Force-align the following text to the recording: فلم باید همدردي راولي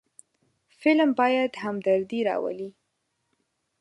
فلم 0.79 1.11
باید 1.19 1.51
همدردي 1.63 2.21
راولي 2.27 2.69